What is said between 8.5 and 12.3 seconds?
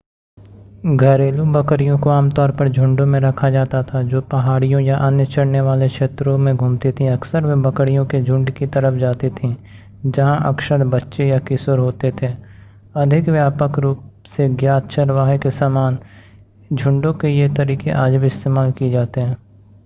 की तरफ जाती थीं जहां अक्सर बच्चे या किशोर होते